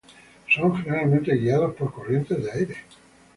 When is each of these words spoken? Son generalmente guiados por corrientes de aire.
Son 0.49 0.75
generalmente 0.81 1.37
guiados 1.37 1.75
por 1.75 1.93
corrientes 1.93 2.43
de 2.43 2.51
aire. 2.51 2.75